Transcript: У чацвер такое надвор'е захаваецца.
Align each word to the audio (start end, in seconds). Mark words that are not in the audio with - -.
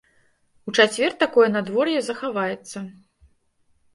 У 0.69 0.71
чацвер 0.77 1.11
такое 1.23 1.47
надвор'е 1.57 1.99
захаваецца. 2.09 2.77